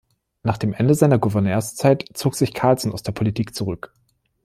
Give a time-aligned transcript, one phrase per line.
[0.41, 3.93] Nach dem Ende seiner Gouverneurszeit zog sich Carlson aus der Politik zurück.